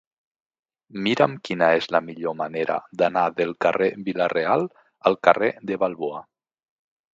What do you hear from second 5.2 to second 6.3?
carrer de Balboa.